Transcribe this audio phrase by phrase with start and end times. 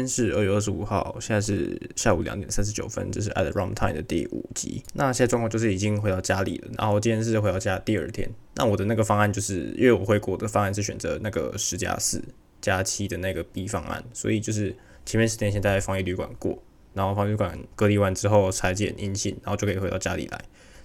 [0.00, 4.82] 今天是二月二十五号，现在是下午两点三十九分，这是《At Runtime》的第五集。
[4.94, 8.26] 那现在状况就是已经回到家里了，然后今天是回到家第二天。
[8.54, 12.24] 那我的那个方案就是，因为我回国的方案是选择那个十加四
[12.62, 14.74] 加七的那个 B 方案，所以就是
[15.04, 16.62] 前面十天先在防疫旅馆过，
[16.94, 20.40] 然后防疫旅馆隔离完之后裁剪阴性，然后就可以回到家里来。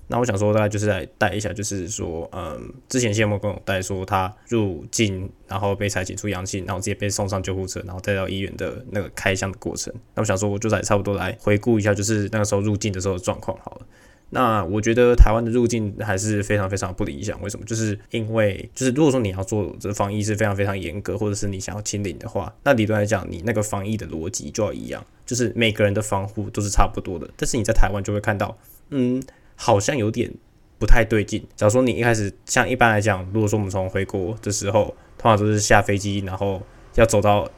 [0.07, 9.91] 那我想说，大概就是来带一下，就是说，嗯，之前谢莫跟我带说他入境，然后被采检出阳性，然后直接被送上救护车，然后带到医院的那个开箱的过程。
[10.13, 13.87] 那我想说，我就来差不多来回顾一下，就是那个时候入境的时候的状况好了。
[14.29, 17.41] 那我觉得台湾的入境还是非常非常不理想。
[17.41, 17.65] 为什么？
[17.65, 27.27] 就是因为就是如果说你要做这防疫是非常非常严格，或者是你想要清零的话，那理论来讲，你那个防疫的逻辑就要一样，就是每个人的防护都是差不多的。
[27.37, 28.55] 但是你在台湾就会看到，
[28.89, 29.23] 嗯。
[29.55, 30.31] 好像有点
[30.77, 31.45] 不太对劲。
[31.55, 36.61] 假如说你一开始像一般来讲，如果说我们从回国的时候，通常都是下飞机，然后
[36.95, 37.49] 要走到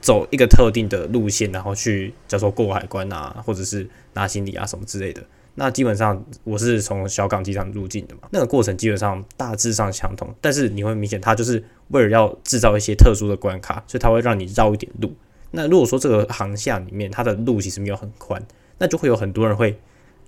[0.00, 5.22] 走一个特定的路线，然后去，假如说过海关啊，或者是拿行李啊什么之类的。
[5.56, 15.12] 那基本上我是从小港机场入境的嘛，那个过程基本上大致上相同，但是你会明显它就是为了要制造一些特殊的关卡，所以它会让你绕一点路。
[15.50, 18.40] 那如果说这个航线里面它的路其实没有很宽，
[18.78, 19.78] 那就会有很多人会。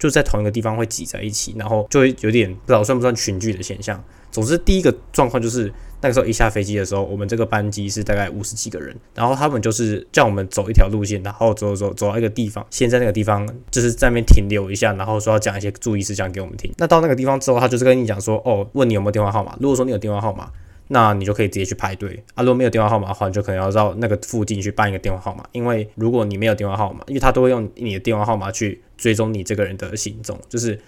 [0.03, 4.03] 就在同一个地方会挤在一起，然后就会有点不知道算不算群聚的现象。
[4.33, 16.73] 总之，第一个状况就是那个时候一下飞机的时候，我们这个班机是大概五十几个人，然后他们就是叫我们走一条路线，然后走走走到一个地方，先在那个地方就是在那边停留一下，然后说要讲一些注意事项给我们听。
[16.79, 19.57] 那到那个地方之后，他就是跟你讲说，哦，问你有没有电话号码。
[19.61, 20.51] 如果说你有电话号码。
[20.95, 22.43] 那你就可以直接去排队啊！
[22.43, 25.43] 如果没有电话号码的话，你就可能要到那个附近去办一个电话号码。
[25.53, 30.79] 因为如果你没有电话号码，因为他都会用你的电话号码去追踪你这个人的行踪，就是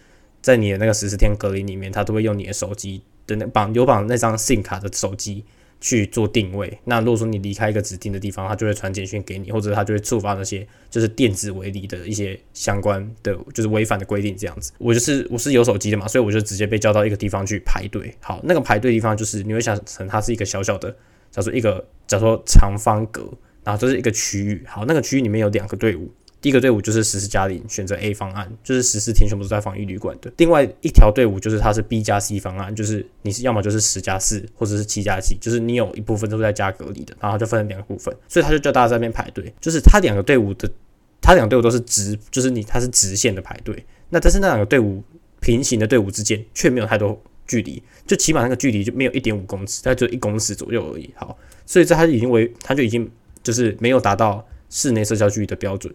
[0.43, 5.43] 在你的那个十四天隔离里面，他都会用你的手机的那绑有绑那张信卡的手机。
[5.85, 6.79] 去做定位。
[6.85, 14.73] 那如果说你离开一个指定的地方，它就会传简讯给你，或者它就会触发那些就是电子围篱的一些相关的就是违反的规定这样子。
[14.79, 18.11] 我就是我是有手机的嘛，所以我就直接被叫到一个地方去排队。
[18.19, 20.91] 好，那个排队地方就是你会想成它是一个小小的，
[21.31, 23.31] 假如一个假如说长方格，
[23.63, 24.65] 然后这是一个区域。
[24.67, 26.11] 好，那个区域里面有两个队伍。
[26.45, 30.31] 第一个队伍就是十四加零，选择 A 方案，就是十四天全部都在防疫旅馆的。
[30.37, 39.51] 另外一条队伍就是它是 B 加 C 方案，就是你是要么就是十加四，或者是七加七，就是你有一部分都是在加隔离的，然后就分成两个部分，所以他就叫大家在那边排队。
[39.59, 40.71] 就是他两个队伍的，
[41.23, 43.83] 他两个队伍都是直，就是你他是直线的排队。
[44.11, 45.03] 那但是那两个队伍
[45.41, 51.11] 平行的队伍之间却没有太多距离，就起码那个距离就没有一点五公尺，大概就一公尺左右而已。
[51.17, 53.11] 好，所以这他已经为他就已经
[53.43, 55.91] 就是没有达到室内社交距离的标准。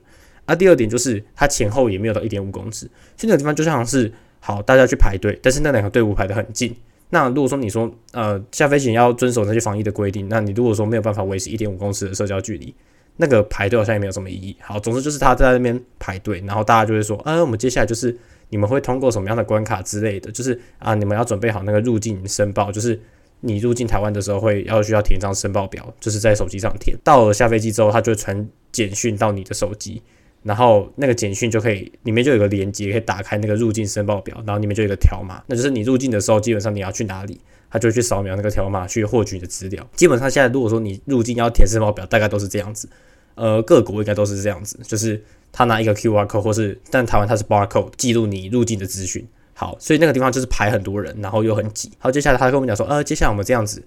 [0.50, 6.76] 那第二点就是它前后也没有到一点五公尺，所以那个地方就像是好大家去排队，但是那两个队伍排得很近。
[7.12, 12.74] 那如果说你说呃下飞前要遵守那些防疫的规定，那你如果说没有办法维持一点五公尺的社交距离，
[13.18, 14.56] 那个排队好像也没有什么意义。
[14.62, 18.16] 好，总之就是他在那边排队，然后大家就会说，啊，我们接下来就是
[18.50, 23.00] 你们会通过什么样的关卡之类的，就是啊你们要准备好那个入境申报，就是
[23.42, 26.96] 你入境台湾的时候会要需要填一张申报表，就是在手机上填。
[27.04, 30.02] 到了下飞机之后，他就传简讯到你的手机。
[30.44, 37.40] 然后那个简讯就可以，里面就有个连接，可以打开那个入境申报表，然后里面就有个条码，那就是你入境的时候，基本上你要去哪里，
[37.70, 39.86] 他就去扫描那个条码去获取你的资料。
[39.96, 42.88] 基本上现在如果说你入境要填申报表，大概都是这样子，
[43.36, 49.28] 呃，各国应该都是这样子，就是他拿一个 QR code 或是，但台湾它是 barcode 记录你入境的资讯。
[49.54, 51.92] 好，所以那个地方就是排很多人，然后又很挤。
[52.00, 53.84] 好，接下来他跟我们讲说，呃，接下来我们这样子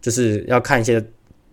[0.00, 1.00] 就是要看一些，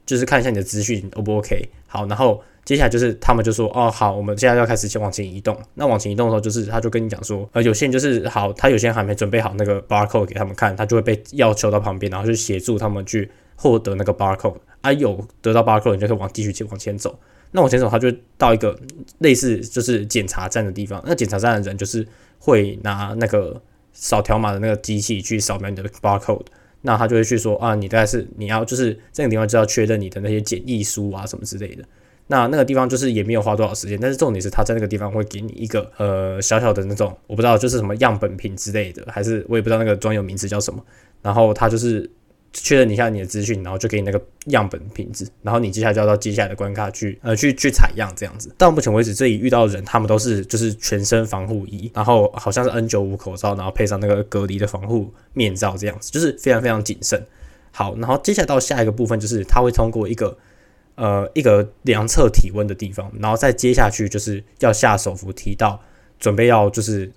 [0.08, 1.70] 就是看一下你的资讯 O 不 OK？
[1.86, 2.44] 好，然后。
[2.66, 5.58] 接下来就是他们就说哦好，我们现在要开始先往前移动。
[5.74, 14.58] 那往前移动的时候，就是他就跟你讲说，呃，有些人就是好，他有些人还没准备好那个 barcode 给他们看，他就会被要求到旁边，然后去协助他们去获得那个 barcode。
[14.82, 17.18] 啊，有得到 barcode，你就可以往继续往前走。
[17.52, 18.80] 那往前走，他就到一个
[19.18, 21.04] 类似就是检查站的地方。
[21.06, 23.60] 那检查站的人就是会拿那个
[23.92, 26.46] 扫条码的那个机器去扫描你的 barcode。
[26.82, 31.84] 那他就会去说啊，你大概是你要就是这个地方就要确认你的那些检疫书啊什么之类的。
[32.32, 40.80] 那那个地方就是也没有花多少时间，但是重点是他在那个地方会给你一个呃小小的那种，我不知道就是什么样本品之类的，还是我也不知道那个专有名词叫什么。
[41.24, 42.08] 然后他就是
[42.54, 48.54] 确认一下你的资讯，然后就给你那个样本品质，然后你接下来就要到接下来的关卡去呃去去采样这样子。
[48.60, 57.26] 到目前为止，这里遇到的人他们都是就是全身防护衣，然后好像是 N 九五口罩，然后配上那个隔离的防护面罩这样子，就是非常非常谨慎。
[57.72, 60.38] 好，然后接下来到下一个部分就是他会通过一个。
[61.00, 65.80] 呃，一个量测体温的地方，然后再接下去就是要下手扶梯到
[66.20, 67.10] 准备要就是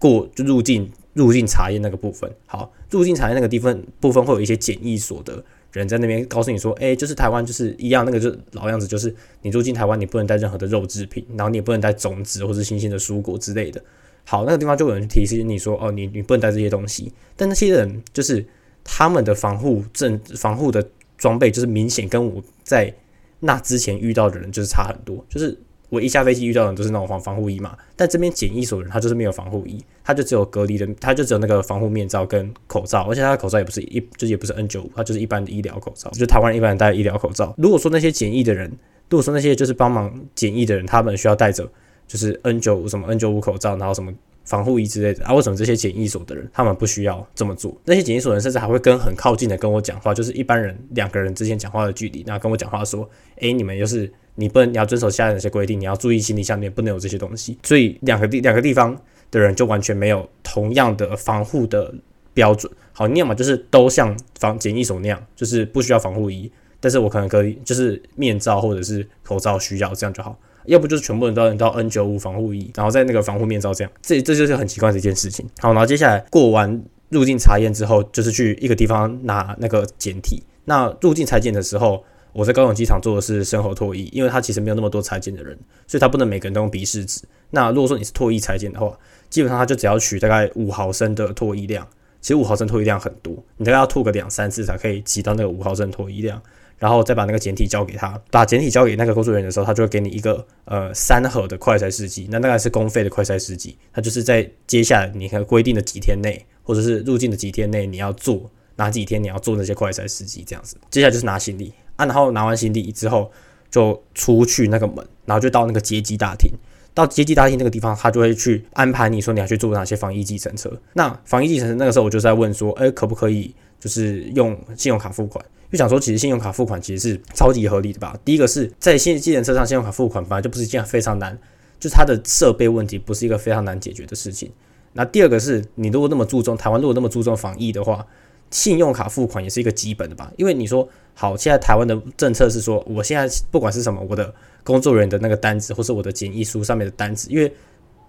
[0.00, 2.28] 过入境入境查验那个部分。
[2.46, 13.80] 好，入境查验那个地方部分会有一些检疫所的人在那边告诉你说，哎，就是台湾就是一样，那个就老样子，就是你入境台湾，你不能带任何的肉制品，然后你也不能带种子或者新鲜的蔬果之类的。
[14.24, 17.12] 好，那个地方就有人提醒你说，哦，你你不能带这些东西。
[17.36, 18.44] 但那些人就是
[18.82, 20.84] 他们的防护证、防护的
[21.16, 22.92] 装备，就是明显跟我在
[23.40, 25.58] 那之前遇到的人就是差很多，就是。
[25.90, 37.52] 我一下飞机遇到的人都是那种防防护衣嘛，但这边检疫所的人他就是没有防护衣，他就只有隔离的，他就只有那个防护面罩跟口罩，而且他的口罩也不是一，就也不是 N 九五，他就是一般的医疗口罩，就台湾一般人戴医疗口罩。
[37.58, 38.70] 如果说那些检疫的人，
[39.08, 41.68] 如果说那些就是帮忙检疫的人，他们需要戴着
[42.06, 44.14] 就是 N 九五什么 N 九五口罩，然后什么。
[44.44, 45.34] 防护衣之类的啊？
[45.34, 47.76] 为什么这些检疫所的人他们不需要这么做？
[47.84, 53.08] 那些检疫所的人甚至还会跟很靠近的跟我讲话，就是一般人两个人之间讲话的距离，然后跟我讲话说
[53.40, 55.78] ：“诶，你们就是你不能，你要遵守下列哪些规定？
[55.78, 59.00] 你要注意行李箱里面不能有这些东西。”所以两个地两个地方
[59.30, 61.94] 的人就完全没有同样的防护的
[62.34, 62.72] 标准。
[62.92, 66.50] 好，你要么就是都像防检疫所那样，就是不需要防护衣，
[66.80, 70.38] 但是我可能可以就是面罩或者是口罩需要这样就好。
[70.70, 75.44] 要不就是全部人都要到 N 九五防护衣，然后在那个防护面罩这样，这这就是很奇怪的一件事情。
[75.58, 80.40] 好，然后接下来过完入境查验之后，就是去一个地方拿那个检体。
[80.66, 85.58] 那入境裁检的时候，我在高雄机场做的是生喉唾液，因为它其实没有那么多裁检的人，
[85.88, 87.22] 所以他不能每个人都用鼻试纸。
[87.50, 88.96] 那如果说你是唾液裁检的话，
[89.28, 91.84] 基本上他就只要取大概五毫升的唾液量，
[92.20, 96.40] 其实五毫升唾液量很多，你大概要吐个两三次才可以挤到那个五毫升唾液量。
[96.80, 110.76] 然后再把那个简体交给他，把简体交给那个工作人员的时候，他就会给你一个呃三盒的快筛试剂，那大概是公费的快筛试剂，他就是在接下来你看规定的几天内，或者是入境的几天内，你要做哪几天你要做那些快筛试剂这样子。
[110.90, 111.72] 接下来就是拿行李。
[111.96, 113.30] 啊，然后拿完行李之后
[113.70, 116.50] 就出去那个门，然后就到那个接机大厅，
[116.94, 120.72] 到接机大厅那个地方，他就会去安排你说你要去做哪些防疫计程车。
[120.94, 125.44] 那防疫计程车那个时候我就在问说，哎，可不可以就是用信用卡付款？
[125.72, 128.16] 就想说，其实信用卡付款其实是超级合理的吧。
[128.24, 131.36] 第一个是在现计程车上信用卡付款本来就不是一件非常难，
[131.78, 134.50] 就是它的设备问题不是一个非常难解决的事情。
[134.92, 138.04] 那第二个是你如果那么注重台湾，如果那么注重防疫的话，
[138.50, 140.32] 信用卡付款也是一个基本的吧。
[140.36, 144.34] 因为你说好，现在台湾的政策是说，我现在不管是什么，我的
[144.64, 147.52] 工作人员的那个单子，或是我的检疫书上面的单子，因为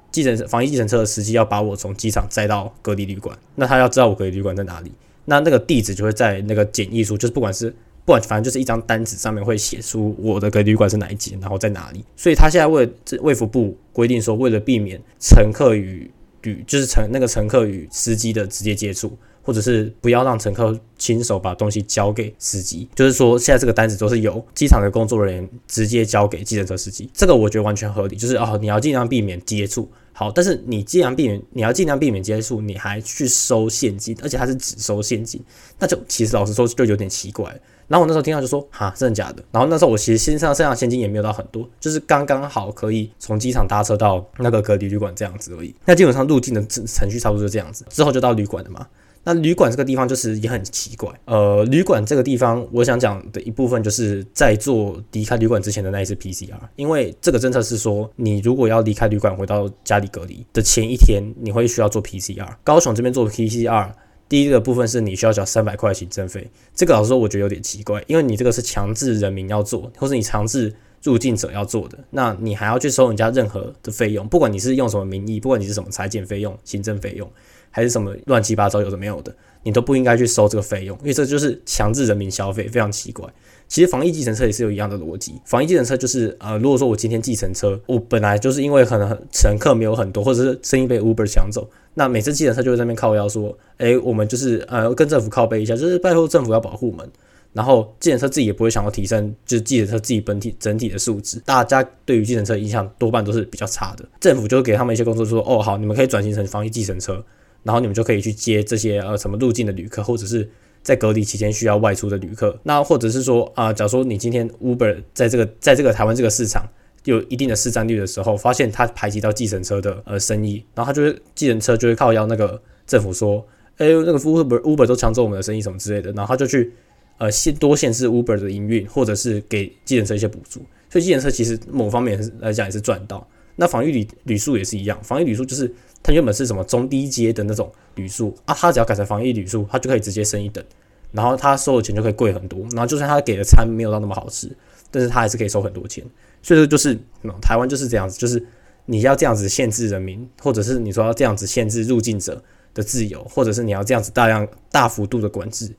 [0.10, 4.92] 计程防疫计程车的司机要把我从机场载到隔离旅馆，那他要知道我隔离旅馆在哪里。
[5.26, 7.70] 那那个地址就会在那个检疫书，就是不管是
[8.06, 12.04] 不管反正就是一张单子上面会写出我的个旅馆是哪一间，然后在哪里。
[12.16, 16.10] 所以他现在为这卫福部规定说，为了避免乘客与
[16.42, 19.18] 旅就是乘那个乘客与司机的直接接触。
[19.44, 28.16] 或者是不要让乘客亲手把东西交给司机，就是说现在这个单子都是由机场的工作人员直接交给计程车司机，这个我觉得完全合理。
[28.16, 29.90] 就是哦，你要尽量避免接触，
[30.22, 35.44] 好，但是你既然避免，你要尽量避免接触，你还去收现金，而且他是只收现金，
[35.80, 37.46] 那就其实老实说就有点奇怪。
[37.88, 39.44] 然后我那时候听到就说哈，真的假的？
[39.52, 45.74] 然后那时候我其实身上身上现金也没有到很多，就是刚刚好可以从机场搭车到那个隔离旅馆这样子而已。
[45.86, 48.88] 那基本上入境的程序差不多就这样子，之后就到旅馆了嘛。
[49.24, 62.48] 那旅馆这个地方就是也很奇怪，呃，旅馆这个地方，我想讲的一部分就是在做离开旅馆之前的那一次 PCR，因为这个政策是说，你如果要离开旅馆回到家里隔离的前一天，你会需要做 PCR。
[62.64, 63.92] 高雄这边做 PCR，
[64.28, 70.74] 第一个部分是你需要缴三百块行政费，这个老实说我觉得有点奇怪，因为你这个是强制人民要做，或者你强制
[71.04, 77.32] 入境者要做的，那你还要去收人家任何的费用，不管你是用什么名义，不管你是什么裁剪费用、行政费用。
[77.72, 83.28] 还是什么乱七八糟有的没有的，你都不应该去收这个费用，因为这就是强制人民消费，非常奇怪。
[83.68, 97.10] 其实防疫计程车也是有一样的逻辑，防疫计程车就是呃，如果说我今天计程车，我本来就是因为可能乘客没有很多，或者是生意被 Uber 抢走，那每次计程车就会在那边靠腰说，哎，我们就是呃跟政府靠背一下，就是拜托政府要保护我们。
[97.54, 104.06] 然后计程车自己也不会想要提升，就是计程车自己本体整体的素质，大家对于计程车印象多半都是比较差的。
[104.22, 107.22] 政府就给他们一些工作，说哦好，你们可以转型成防疫计程车。
[107.64, 110.50] 然后你们就可以去接这些呃什么入境的旅客，或者是
[110.82, 112.58] 在隔离期间需要外出的旅客。
[112.64, 116.68] 那或者是说啊，假如说你今天 Uber 在这个在这个台湾这个市场
[117.04, 123.46] 有一定的市占率的时候，发现它排挤到计程车的呃生意，然后他就会计程车就会靠要那个政府说，
[123.78, 126.74] 哎，那个 Uber Uber 都抢走我们的生意什么之类的，然后他就去
[127.18, 130.62] 呃限多限制 Uber 的营运，或者是给计程车一些补助。
[130.90, 133.28] 所以计程车其实某方面来讲也是赚到。
[133.62, 135.72] 那防御旅旅宿也是一样，防御旅宿就是。
[136.04, 140.66] 它原本是什么中低阶的那种旅宿啊，它只要改成防御旅宿，它就可以直接升一等，
[141.12, 144.50] 然后它收的钱就可以贵很多，然后就算它给的餐没有到那么好吃，
[144.90, 146.04] 但是它还是可以收很多钱。
[146.42, 146.98] 所以说就是
[147.40, 148.44] 台湾就是这样子，就是
[148.88, 155.72] 你要这样子限制人民，或者是你说要这样子限制入境者的自由，或者是你要这样子大量大幅度的管制，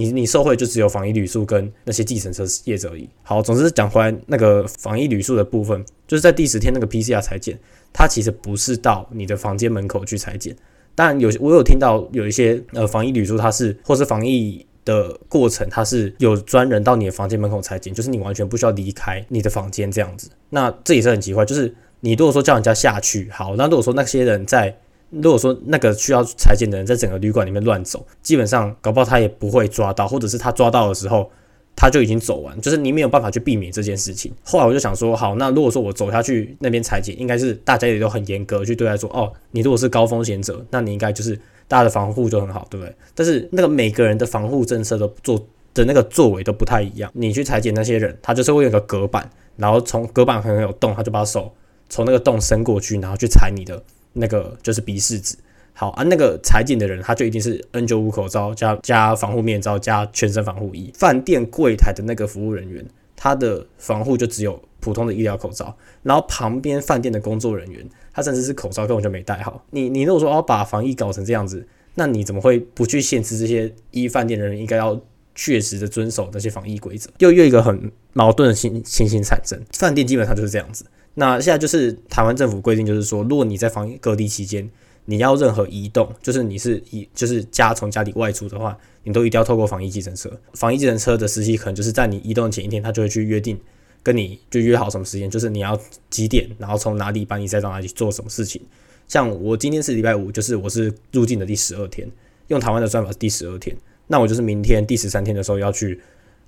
[0.00, 3.08] 你你受贿就只有防疫旅宿跟那些计程车业者而已。
[3.22, 7.58] 好，总之讲回来，那个防疫旅宿的部分，就是在第十天那个 PCR 裁剪，
[7.92, 10.56] 它其实不是到你的房间门口去裁剪。
[10.94, 20.30] 但有我有听到有一些呃防疫旅宿，它是或是防疫的过程，它是有专人到你的房间门口裁剪，就是你完全不需要离开你的房间这样子。
[20.48, 24.76] 那这也是很奇怪，就是你如果说叫人家下去，好，那如果说那些人在。
[25.10, 31.30] 如果说那个需要裁剪的人在整个旅馆里面乱走，基本上搞不好他也不会抓到，或者是他抓到的时候
[31.74, 34.32] 他就已经走完，就是你没有办法去避免这件事情。
[34.44, 41.34] 后来我就想说，好，那如果说我走下去那边裁剪，应该是大家也都很严格去对待，说哦，你如果是高风险者，那你应该就是
[41.66, 42.94] 大家的防护就很好，对不对？
[43.14, 47.10] 但是那个每个人的防护政策都做的那个作为都不太一样。
[47.14, 51.52] 你去裁剪那些人，他就是会有个隔板，然后从隔板可能有洞，他就把手
[51.88, 53.82] 从那个洞伸过去，然后去裁你的。
[54.12, 55.36] 那个就是鼻拭子，
[55.72, 60.90] 好啊，那个裁剪的人他就一定是 N95 口罩加加防护面罩加全身防护衣。
[60.94, 62.84] 饭店柜台的那个服务人员，
[63.16, 69.64] 他的防护就只有普通的医疗口罩，然后旁边饭店的工作人员，他甚至是口罩根本就没戴好。
[69.70, 75.00] 你你如果说要把防疫搞成这样子，那你怎么会不去限制这些医饭店的人应该要
[75.34, 77.10] 确实的遵守那些防疫规则？
[77.18, 80.84] 又又一个很矛盾的情情形产生，饭店基本上就是这样子。
[81.14, 84.68] 那现在就是台湾政府规定，就是说，如果你在防疫隔离期间，
[85.06, 90.30] 你要任何移动，就是你是以就是家从家里外出的话，你都一定要透过防疫计程车。
[90.54, 93.58] 防疫计程车的司机可能就是在你移动前一天，他就会去约定，
[94.02, 98.62] 跟你就约好什么时间，就是你要几点，然后从哪里把你再到哪里做什么事情。
[99.08, 102.08] 像我今天是礼拜五，就是我是入境的第十二天，
[102.46, 103.76] 用台湾的算法是第十二天，
[104.06, 106.00] 那我就是明天第十三天的时候要去，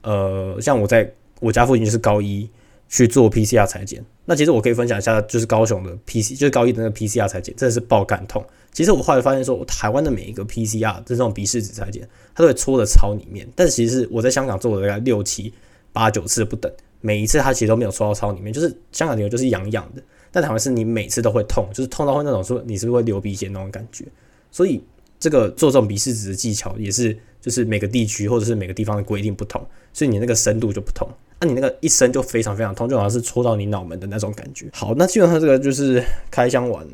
[0.02, 2.48] 呃，像我在我家附近就是高一。
[2.92, 8.44] 去做 PCR 裁剪，那其实我可以分享一下，就是高雄的 PC，就是高一的那个 PCR 裁剪，真的是爆感痛。
[8.70, 13.48] 其实我后来发现说，台湾的每一个 PCR，就这种鼻拭子裁剪，它都会戳的超里面。
[13.56, 15.50] 但其实我在香港做了大概六七
[15.90, 16.70] 八九次不等，
[17.00, 20.02] 每一次它其实都没有戳到超里面，就是香港的就是痒痒的。
[20.30, 24.04] 但台湾是你每次都会痛，就是痛到会那种说你是不是会流鼻血那种感觉。
[24.50, 24.82] 所以
[25.18, 31.08] 这个做这种鼻拭子的技巧也是，就是每个地区或者是每个地方的规定不同，所以你那个深度就不同。
[31.42, 34.68] 那你那个一伸就非常非常痛，就好像是戳到你脑门的那种感觉。
[34.72, 36.86] 好，那基本上这个就是开箱完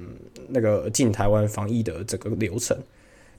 [0.48, 2.74] 那个进台湾防疫的整个流程。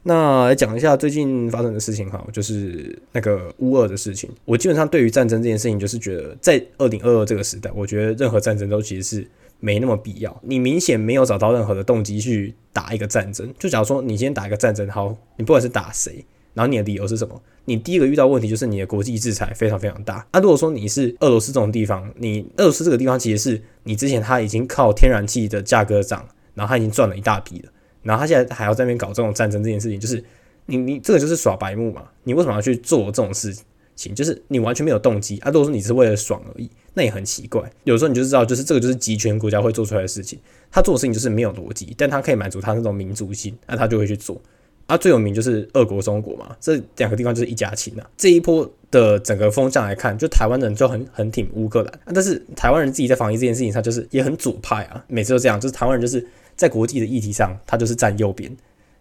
[0.04, 4.30] 那来讲一下最近发生的事情哈，就是那个乌二的事情。
[4.46, 9.28] 我基本上对于战争这件事情，就是觉得在二零二二这个时代，我觉得任何战争都其实是
[9.60, 10.40] 没那么必要。
[10.44, 13.52] 你明显没有找到任何的动机去打一个战争。
[13.58, 16.24] 就假如说你今天打一个战争，好，你不管是打谁。
[16.54, 17.42] 然后你的理由是什么？
[17.66, 20.26] 你第一个遇到问题就是你的国际制裁非常非常大。
[20.34, 30.24] 那如果说你是俄罗斯这种地方，你俄罗斯这个地方其实是你之前他已经靠天然气的价格涨，然后他已经赚了一大笔了，然后他现在还要在那边搞这种战争这件事情，就是
[30.66, 32.04] 你你这个就是耍白目嘛？
[32.24, 33.56] 你为什么要去做这种事
[33.96, 34.16] 情？
[34.16, 35.52] 就是你完全没有动机啊！
[35.52, 37.62] 如果说你是为了爽而已，那也很奇怪。
[37.84, 40.40] 有时候你就知道，就是这个就是集权国家会做出来的事情，
[40.72, 44.42] 他做的事情就是没有逻辑，但他可以满足他那种民族性，那他就会去做。
[44.90, 48.10] 啊，最有名就是俄国、中国嘛，这两个地方就是一家亲啊。
[48.18, 55.06] 这一波的整个风向来看，就台湾人就很很挺乌克兰，但是台湾人自己在防疫这件事情上，就是也很左派啊。
[55.08, 58.52] 每次都这样，就是台湾人就是在国际的议题上，他就是站右边，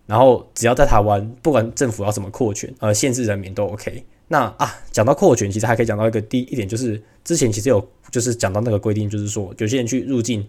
[0.04, 4.04] 然后只要在台湾，不管政府要怎么扩权，呃，限制人民都 OK。
[4.28, 10.46] 那啊，讲到扩权，其实还可以讲到一个第一点，就是之前其实有就是讲到那个规定，就是说有些人去入境。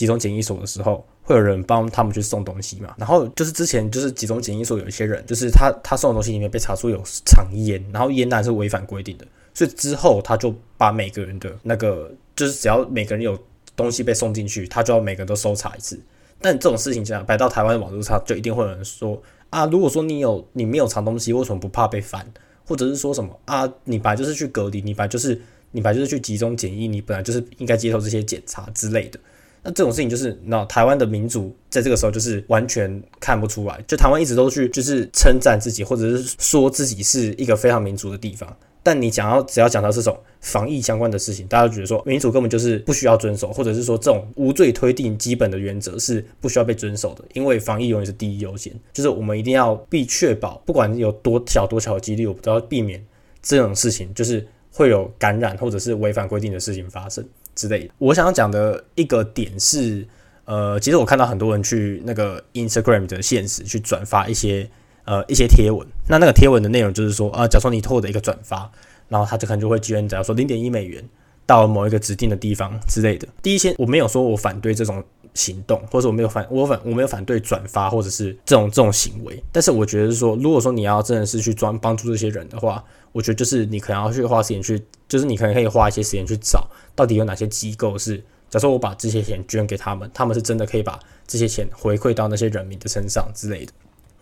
[0.00, 2.94] 集中检疫所的时候，会有人帮他们去送东西嘛？
[2.96, 13.38] 然后就是之前就是集中检疫所有一些人，就是他他送的东西里面被查出有藏烟，然后烟弹是违反规定的，所以之后他就把每个人的那个就是只要每个人有
[13.76, 16.00] 东西被送进去，他就要每个人都搜查一次。
[16.40, 22.26] 但这种事情这样摆到台湾网络上，就一定会有人说啊，如果说你有你没有藏东西，为什么不怕被翻？
[22.64, 25.38] 或者是说什么啊，你本来就是去隔离，你本来就是
[25.72, 29.20] 你本来就是去集中检疫，你本来就是应该接受这些检查之类的。
[29.62, 38.56] 那这种事情就是，那台湾的民主在这个时候就是完全看不出来，就台湾一直都去就是称赞自己，或者是说自己是一个非常民主的地方。
[38.82, 53.04] 但你讲到只要讲到这种防疫相关的事情，大家觉得说民主根本就是不需要遵守，或者是说这种无罪推定基本的原则是不需要被遵守的，因为防疫永远是第一优先，就是我们一定要必确保，不管有多小多小的几率，我们都要避免
[53.42, 57.22] 这种事情，就是会有感染或者是违反规定的事情发生。
[57.60, 60.06] 之类的，我想要讲的一个点是，
[60.46, 64.66] 呃，其实我看到很多人去那个 Instagram 的现实去转发一些
[65.04, 68.70] 呃一些贴文，那那个贴文的内容就是说，啊，假如说你获得一个转发，
[69.08, 71.04] 然后他就可能就会捐，假如说零点一美元
[71.44, 73.28] 到某一个指定的地方之类的。
[73.42, 79.42] 第一先我没有说我反对这种行动，或者我没有反我反我没有反对转发或者是这种这种行为。
[79.52, 82.82] 但是我觉得是说，如果说你要真的是去专帮助这些人的话，
[83.12, 88.16] 我觉得就是你可能要去花时间去，就是你可能可以花一些时间去找到底有哪些机构是，
[88.48, 93.72] 假如说我把这些钱捐给他们，他们是真的可以把这些钱回馈到那些人民的身上之类的。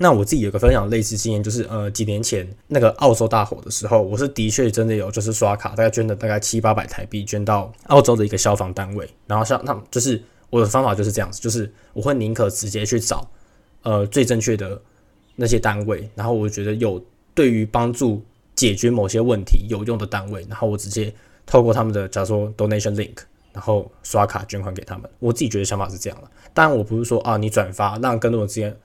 [0.00, 13.30] 那我自己有个分享类似经验，就是呃几年前那个澳洲大火的时候，我是的确真的有就是刷卡，大概捐了大概七八百台币捐到澳洲的一个消防单位，然后像他们就是我的方法就是这样子，就是我会宁可直接去找
[13.82, 14.80] 呃最正确的
[15.36, 18.22] 那些单位，然后我觉得有对于帮助
[18.54, 21.14] 解决某些问题有用的单位，然后我直接
[21.46, 23.16] 透过他们的假如说 donation link，
[23.52, 25.10] 然后刷卡捐款给他们。
[25.18, 28.76] 我自己觉得想法是这样的，当然我不是说啊你转发让更多人之间。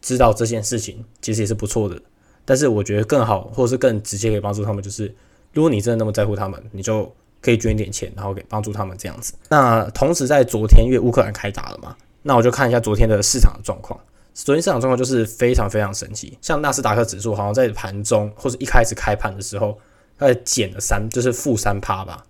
[0.00, 2.00] 知道这件事情其实也是不错的，
[2.44, 5.12] 但是我觉得更好，或者是更直接可以帮助他们，就是
[5.52, 9.32] 如果你真的那么在乎他们，你就可以捐一点钱，然后给帮助他们这样子。
[9.48, 13.98] 那同时在昨天，因为乌克兰开打了嘛，那我就看一下昨天的市场的状况。
[14.34, 19.76] 昨天市场状况就是非常非常神奇，像纳斯达克指数好像在盘中或者一开始开盘的时候，
[20.16, 22.24] 它减了三，就是负三趴吧，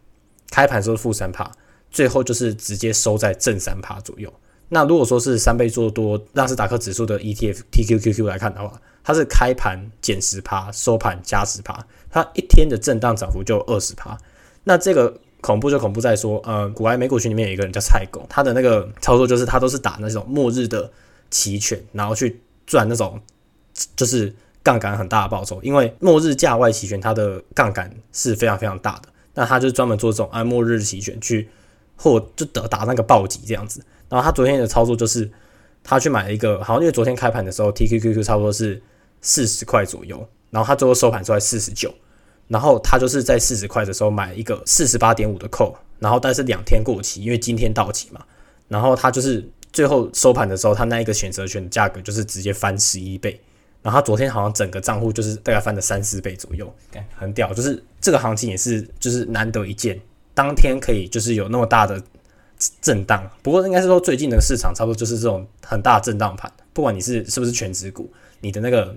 [0.51, 1.51] 开盘时候负三趴，
[1.91, 4.33] 最后就是直接收在正三趴左右。
[4.71, 14.17] 那如果说是三倍做多纳斯达克指数的 ETF TQQQ 来看的话，它是开盘减十趴，收盘加十趴，它一天的震荡涨幅就二十趴。
[14.69, 20.93] 那这个恐怖就恐怖在说，呃，古埃美股群里面有一个人叫菜狗，他的那个操作就是他都是打那种末日的
[21.31, 23.19] 期权，然后去赚那种
[23.97, 31.49] 就是杠杆很大的报酬，因为末日价外期权它的杠杆是非常非常大的，那他就专门做这种按末日期权去
[31.97, 33.83] 或就得打那个暴击这样子。
[34.11, 35.31] 然后他昨天的操作就是，
[35.83, 38.83] 他去买了一个，好像因为昨天开盘的时候，TQQQ 差不多是
[39.23, 41.95] 四十块左右，然后他最后收盘出来四十九，
[42.49, 48.21] 然后他就是在四十块的时候买一个四十八点五的 call，然后但是两天过期，因为今天到期嘛，
[48.69, 53.41] 然后他就是最后收盘的时候，他那一个选择权的价格就是直接翻十一倍，
[53.83, 56.73] 然后他昨天好像整个账户就是大概翻了三四倍左右，
[57.17, 60.01] 很屌，就是这个行情也是就是难得一见，
[60.35, 62.03] 当天可以就是有那么大的。
[62.81, 68.93] 震荡，不过应该是说最近的市场差不多就是这种很大震荡盘，不管你是是不是全指股，你的那个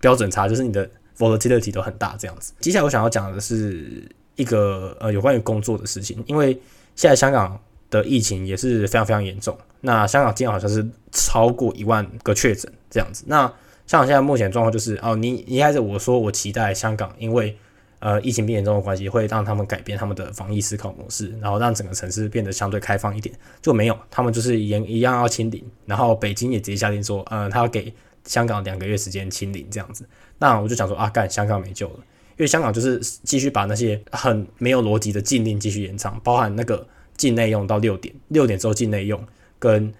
[0.00, 2.52] 标准差就是你的 volatility 都很大这样子。
[2.60, 6.52] 接下来我想要讲的是一个呃有关于工作的事情，因为
[6.94, 7.58] 现在香港
[7.90, 13.24] 的疫情也是非常非常严重，那香港今天好像是超过一万个确诊这样子。
[13.26, 13.46] 那
[13.86, 17.56] 香港现在目前状况就是哦，你一开始我说我期待香港，因为
[17.98, 23.34] 呃，疫情变严重的关系会让他们改变他们的防疫思考模式，然后让整个城市变得相对开放一点。
[23.62, 27.92] 就没有，他们就是一一样要清零，然后北京也直接下令说，呃，他要给
[28.26, 30.06] 香港两个月时间清零这样子。
[30.38, 36.86] 那我就想说啊，干，香港没救了，因为香港就是继续把那些很没有逻辑的禁令继续延长，包含那个
[37.16, 39.24] 境内用到六点，六点之后境内用，
[39.58, 39.92] 跟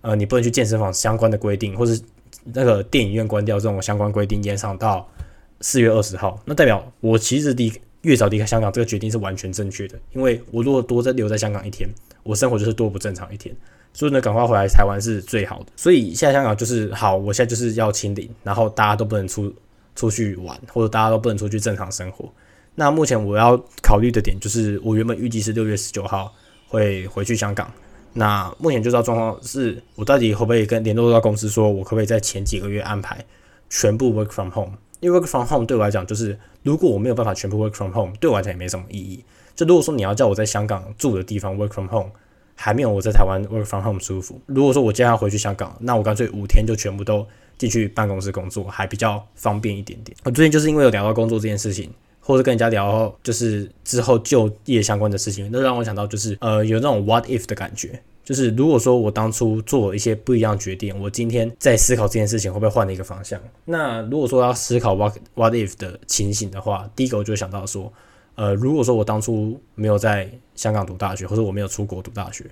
[0.00, 2.00] 呃你不能去健身房相关的规定，或是
[2.44, 5.06] 那个电影院关掉这种相关规定延长到。
[5.60, 9.98] 四月二十号，那代表我其实离越早离开香港，这个决定是完全正确的。
[10.12, 11.88] 因为我如果多在留在香港一天，
[12.22, 13.54] 我生活就是多不正常一天。
[13.94, 15.66] 所以呢，赶快回来台湾是最好的。
[15.76, 19.50] 所以现在香港就是好，我现在就是要清零，然后大家都不能出
[19.94, 22.28] 出去玩，或者大家都不能出去正常生活。
[22.74, 26.34] 那目前我要考虑的点就是，我原本预计是六月十九号
[26.66, 27.72] 会回去香港。
[28.12, 33.24] 那目前就知道状况是，我到底会不会跟联络到公司，说我可不可以在前几个月安排
[33.70, 34.72] 全部 work from home。
[35.00, 39.24] 因为 work from home 对我来讲，就是如果我没有办法全部 work from home，对我来讲也没什么意义。
[39.54, 42.10] 就如果说你要叫我在香港住的地方 work from home，
[42.54, 44.40] 还没有我在台湾 work from home 舒服。
[44.46, 47.26] 如果说我接下来回去香港，那我干脆五天就全部都
[47.58, 50.16] 进去办公室工作，还比较方便一点点。
[50.24, 51.90] 我最近就是因为有聊到工作这件事情，
[52.20, 58.00] 或者跟人家聊就是之后就业相关的事情，那让我想到就是呃有那种 what if 的感觉。
[58.24, 63.38] 就是如果说我当初做一些不一样决定，我今天在思考这件事情会不会换了一个方向？
[63.66, 67.92] 那如果说要思考 what what if 的情形的话，第一个我就想到说，
[68.36, 72.44] 呃，如果说我当初没有在香港读大学，或者我没有出国读大学，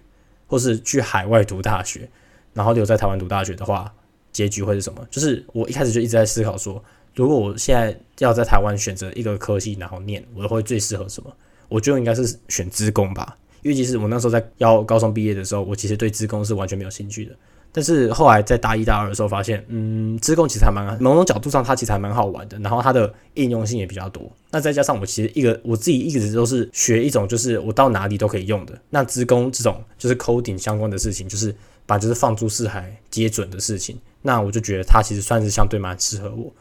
[0.47, 2.09] 或是去海外读大学，
[2.55, 3.93] 然后留在台湾读大学的话，
[4.31, 5.07] 结局会是什么？
[5.11, 6.83] 就是我一开始就一直在思考说，
[7.15, 11.33] 如果我现在要在台湾选择一个科系然后念，我会最适合什么？
[11.69, 13.37] 我觉得应该是选资工吧。
[13.63, 17.35] 因为其实我那时候在要高中毕业的时候，我其实对资工是完全没有兴趣的。
[17.75, 24.31] 但是后来在大一、大二的时候发现，嗯，资工其实还蛮某种角度上它其实还蛮好玩的，然后它的应用性也比较多。
[24.51, 28.79] 那再加上我其实一个我自己一直都是学一种就是我到哪里都可以用的。
[28.91, 31.55] 那资工这种就是 coding 相关的事情，就是
[31.87, 36.53] 把就是放诸四海皆准的事情，那我就觉得它其实算是相对蛮适合我。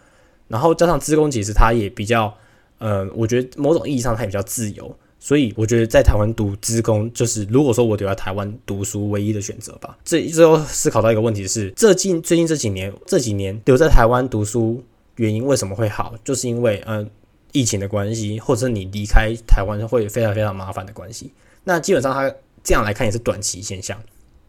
[0.47, 2.33] 然后加上资工其实它也比较，
[2.77, 4.95] 呃，我觉得某种意义上它也比较自由。
[5.23, 9.95] 所以我觉得在台湾读资工，就是如果说我留在台湾读书唯一的选择吧。
[10.03, 14.83] 这最后思考到一个问题是，这近最近这几年这几年留在台湾读书
[15.17, 16.15] 原因为什么会好？
[16.23, 17.07] 就是因为嗯
[17.51, 21.31] 疫情的关系，或者是你离开台湾会非常非常麻烦的关系。
[21.65, 23.95] 那基本上它这样来看也是短期现象。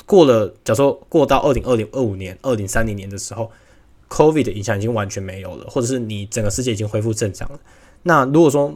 [0.06, 3.50] 过了，假如说过到二零二零二五年、二零三零年的时候
[4.08, 7.60] ，COVID 的影响已经完全没有了，或者是你整个世界已经恢复正常了。
[8.02, 8.74] 那如果说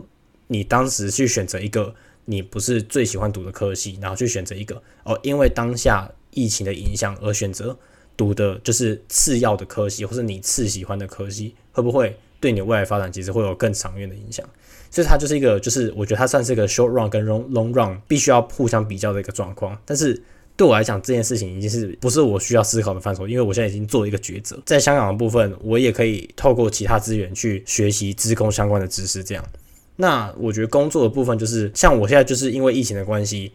[0.48, 7.76] 你当时去选择一个你不是最喜欢读的科系，然后去选择一个哦，因为当下疫情的影响而选择
[8.16, 14.46] 读的就是次要的科系，或是你次喜欢的科系，会不会对你未来发展其实会有更长远的影响？
[14.90, 19.76] 所以它就是一个，就是我觉得它算是一个 short run 跟 long long run 必须要互相比较的一个状况。
[19.84, 20.20] 但是
[20.56, 24.58] 对我来讲，这件事情已经是不是我需要思考的范畴，因为我现在已经做了一个抉择。
[24.64, 29.44] 在香港的部分，我也可以透过其他资源去学习资工相关的知识，这样。
[29.96, 33.50] 那我觉得工作的部分就是，像我现在就是因为疫情的关系，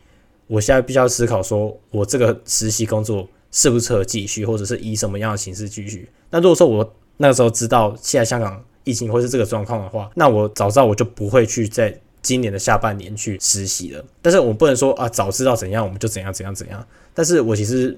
[0.47, 6.09] 我现在必须要思考说，我这个实习工作适不适合继续，或者是以什么样的形式继续。
[6.29, 14.03] 那如果说我那个时候知道现在香港疫情会是这个状况的话，那我早知道我就不会去在今年的下半年去实习了。
[14.21, 16.83] 但是我不能说啊，早知道怎样我们就怎样怎样怎样。
[17.13, 17.95] 但是我其实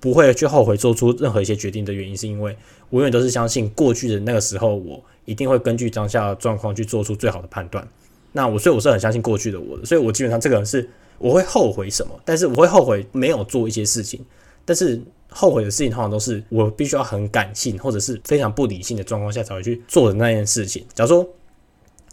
[0.00, 2.56] 不会去后悔做出任何一些决定的原因，是因为
[2.88, 5.00] 我永远都是相信过去的那个时候我。
[5.26, 7.86] 一定会根据当下的状况去做出最好的判断。
[8.32, 14.18] 那我所以我是很相信过去的我的，所以我基本上这个人是我会后悔什么，但是我会后悔没有做一些事情。
[14.64, 20.84] 但是后悔的事情通常都是我必须要很感性或者是非常不理性的状况下才会去做的那件事情。
[20.94, 21.22] 假如说，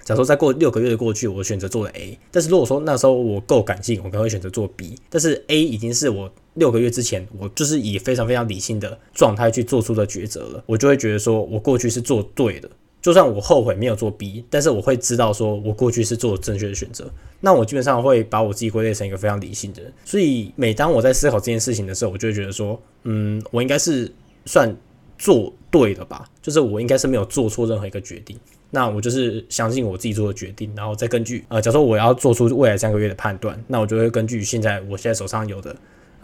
[0.04, 4.96] 假如说再过六个月的过去，我选择做了 A，但是如果说那时候我够感性，我可能会选择做 B。
[5.10, 12.70] 但是 A 已经是我六个月之前我就是以非常非常理性的状态去做出的抉择了，我就会觉得说我过去是做对的。
[13.00, 17.10] 就算我后悔没有做 B，但是我会知道说我过去是做正确的选择。
[17.40, 19.94] 那我基本上会把我自己归类成一个非常理性的人。
[20.04, 24.12] 所以每当我在思考这件事情的时候，我就会觉得说，嗯，我应该是
[24.46, 24.76] 算
[25.18, 26.28] 做对的吧？
[26.42, 28.38] 就是我应该是没有做错任何一个决定。
[28.72, 35.74] 那我就是相信我自己做的决定，然后再根据呃，假如说我要做出未来三个月的判断，那我就会根据现在我现在手上有的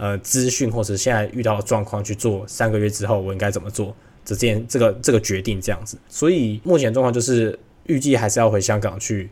[0.03, 3.95] 呃资讯，或者现在遇到的状况去做三个月之后我应该怎么做。
[4.25, 9.29] 这件这个这个决定这样子，所以目前状况就是预计还是要回香港去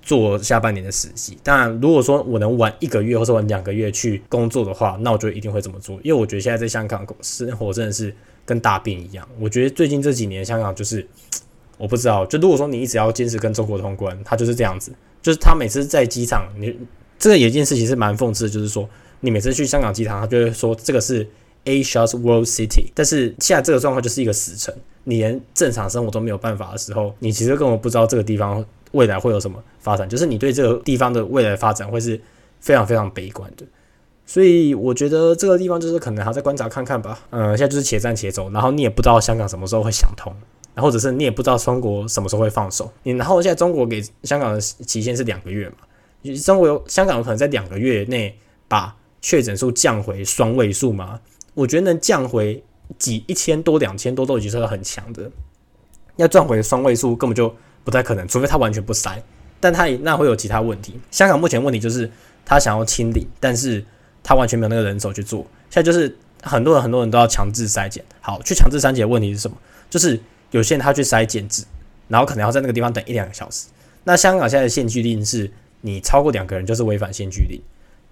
[0.00, 1.36] 做下半年的实习。
[1.42, 5.96] 当然，如果说我能晚一个月或者晚两个月去工作的话，那我就一定会这么做。
[6.04, 9.28] 因为我觉得现在在香港生活真的是跟大病一样。
[9.40, 11.04] 我觉得最近这几年香港就是
[11.76, 16.78] 我不知道，就如果说你一直要坚持跟中国通关，他就是这样子，就是他每次在机场，你
[17.18, 18.88] 这个有一件事情是蛮讽刺，就是说
[19.20, 21.28] 你每次去香港机场，他就会说这个是。
[21.64, 32.18] Asia's World City，但是现在这个状况就是一个死城，你连正常生活都没有办法的时候，你其实根本不知道这个地方未来会有什么发展，就是你对这个地方的未来发展会是
[32.60, 33.66] 非常非常悲观的。
[34.24, 37.18] 所以我觉得这个地方就是可能还在观察看看吧。
[37.30, 40.32] 嗯，现在就是且战且走，然后你也不知道香港什么时候会想通，
[40.74, 42.90] 然后或者是你也不知道中国什么时候会放手。
[43.02, 46.32] 你然后现在中国给香港的期限是两个月嘛？
[46.42, 48.96] 中国有香港有可能在两个月内把
[49.28, 51.20] 确诊数降回双位数吗？
[51.52, 52.64] 我觉得能降回
[52.98, 55.30] 几一千多、两千多都已经是很强的，
[56.16, 59.22] 要赚回双位数根本就不太可能，除非他完全不塞，
[59.60, 60.98] 但他那会有其他问题。
[61.10, 62.10] 香港目前问题就是
[62.42, 63.84] 他想要清理，但是
[64.22, 65.40] 他完全没有那个人手去做。
[65.68, 69.58] 现在就是很多人很多人都要强制筛检，好，去强制筛检的问题是什么？
[69.90, 70.18] 就是
[70.52, 71.66] 有些人他去筛检制，
[72.08, 73.66] 然后可能要在那个地方等一两个小时。
[74.04, 75.50] 那香港现在的限聚令是，
[75.82, 77.60] 你超过两个人就是违反限聚令，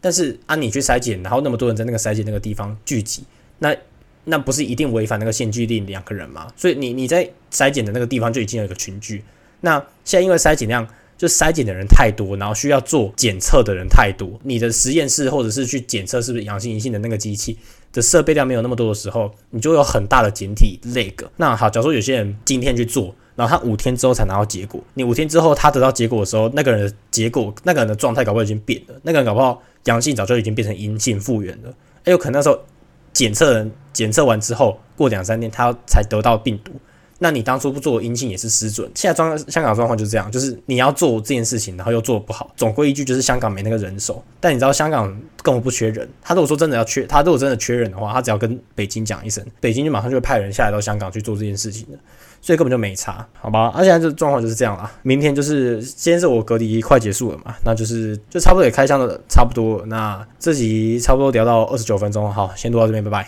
[0.07, 3.25] 但是按你去筛检，然后那么多人在那个筛检那个地方聚集。
[3.59, 3.75] 那
[4.23, 6.47] 那不是一定违反那个限聚令两个人吗？
[6.57, 9.25] 所以你你在筛检的那个地方就已经有一个群聚。
[9.62, 10.87] 那现在因为筛检量
[11.19, 17.59] 就筛检的人太多，然后需要做检测的人太多，你的实验室或者是去检测是不是阳性阴性的那个机器
[17.92, 21.27] 的设备量没有那么多的时候，你就有很大的检体 lag。
[21.37, 32.61] 那好，假如说有些人今天去做，然后他五天之后才拿到结果，你五天之后他得到结果的时候，那个人的结果那个人的状态搞不好已经变了，那个人搞不好阳性早就已经变成阴性复原了，哎，有可能那时候。
[33.12, 36.70] 检测人检测完之后，过两三天他才得到病毒，
[37.18, 38.87] 那你当初不做阴性也是失准。
[38.94, 44.22] 现在状香港状况就是这样，就是你要做这件事情，然后又做不好，总归一句就是香港没那个人手。
[44.38, 45.09] 但你知道香港
[45.42, 51.99] 根本不缺人，他如果说真的要缺，他如果真的缺人的话，他只要跟北京讲一声，北京就马上就会派人下来到香港去做这件事情的。
[52.46, 53.72] 所以根本就没差，好吧？
[53.74, 54.88] 而现在这状况就是这样啦。
[55.02, 59.85] 明天就是今天是我隔离快结束了嘛，那就是就差不多也开箱的差不多。
[59.87, 63.24] 那这集差不多聊到二十九分钟，好，先录到这边，拜拜。